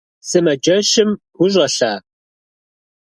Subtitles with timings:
[0.27, 1.93] Sımaceşım vuş'elha?